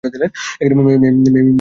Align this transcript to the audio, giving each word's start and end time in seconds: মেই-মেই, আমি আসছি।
মেই-মেই, 0.03 0.27
আমি 0.85 1.09
আসছি। 1.09 1.41